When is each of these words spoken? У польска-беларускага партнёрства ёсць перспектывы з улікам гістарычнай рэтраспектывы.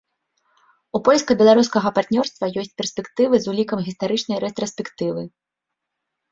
У 0.99 1.01
польска-беларускага 1.07 1.89
партнёрства 1.99 2.45
ёсць 2.63 2.73
перспектывы 2.83 3.35
з 3.45 3.53
улікам 3.55 3.79
гістарычнай 3.91 4.37
рэтраспектывы. 4.49 5.21